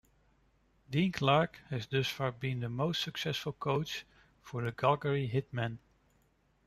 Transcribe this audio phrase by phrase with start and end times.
[0.89, 4.03] Dean Clark has thus far been the most successful coach
[4.41, 5.77] for the Calgary Hitmen.